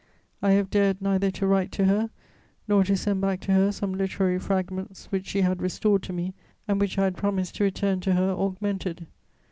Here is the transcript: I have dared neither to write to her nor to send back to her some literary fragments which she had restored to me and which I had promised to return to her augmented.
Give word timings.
I 0.41 0.53
have 0.53 0.71
dared 0.71 0.99
neither 0.99 1.29
to 1.29 1.45
write 1.45 1.71
to 1.73 1.85
her 1.85 2.09
nor 2.67 2.83
to 2.85 2.97
send 2.97 3.21
back 3.21 3.39
to 3.41 3.51
her 3.51 3.71
some 3.71 3.93
literary 3.93 4.39
fragments 4.39 5.05
which 5.11 5.27
she 5.27 5.41
had 5.41 5.61
restored 5.61 6.01
to 6.01 6.11
me 6.11 6.33
and 6.67 6.79
which 6.81 6.97
I 6.97 7.03
had 7.03 7.17
promised 7.17 7.57
to 7.57 7.63
return 7.65 7.99
to 7.99 8.13
her 8.15 8.31
augmented. 8.31 9.05